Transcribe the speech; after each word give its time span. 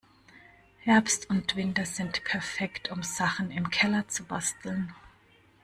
Herbst 0.79 1.29
und 1.29 1.55
Winter 1.55 1.85
sind 1.85 2.23
perfekt, 2.23 2.89
um 2.91 3.03
Sachen 3.03 3.51
im 3.51 3.69
Keller 3.69 4.07
zu 4.07 4.23
basteln. 4.23 4.91